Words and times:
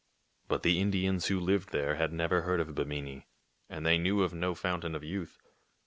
But 0.47 0.63
the 0.63 0.79
Indians 0.79 1.27
who 1.27 1.39
lived 1.39 1.69
there 1.71 1.93
had 1.93 2.11
never 2.11 2.41
heard 2.41 2.59
of 2.59 2.73
Bimini, 2.73 3.27
and 3.69 3.85
they 3.85 3.99
knew 3.99 4.23
of 4.23 4.33
no 4.33 4.55
fountain 4.55 4.95
of 4.95 5.03
youth. 5.03 5.37